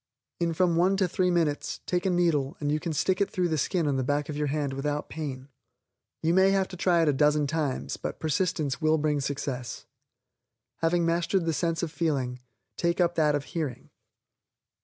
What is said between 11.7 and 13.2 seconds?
of feeling, take up